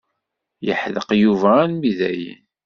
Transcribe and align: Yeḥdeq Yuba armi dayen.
Yeḥdeq 0.65 1.09
Yuba 1.21 1.49
armi 1.63 1.91
dayen. 1.99 2.41